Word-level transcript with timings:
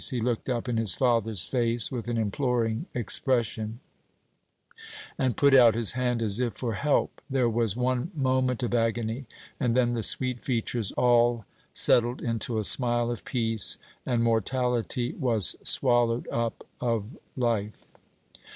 He 0.09 0.19
looked 0.19 0.49
up 0.49 0.67
in 0.67 0.77
his 0.77 0.95
father's 0.95 1.43
face 1.45 1.91
with 1.91 2.07
an 2.07 2.17
imploring 2.17 2.87
expression, 2.91 3.79
and 5.15 5.37
put 5.37 5.53
out 5.53 5.75
his 5.75 5.91
hand 5.91 6.23
as 6.23 6.39
if 6.39 6.55
for 6.55 6.73
help. 6.73 7.21
There 7.29 7.47
was 7.47 7.75
one 7.77 8.09
moment 8.15 8.63
of 8.63 8.73
agony, 8.73 9.25
and 9.59 9.77
then 9.77 9.93
the 9.93 10.01
sweet 10.01 10.43
features 10.43 10.91
all 10.93 11.45
settled 11.71 12.19
into 12.19 12.57
a 12.57 12.63
smile 12.63 13.11
of 13.11 13.23
peace, 13.25 13.77
and 14.03 14.23
"mortality 14.23 15.13
was 15.13 15.55
swallowed 15.61 16.27
up 16.29 16.65
of 16.81 17.05
life." 17.37 17.85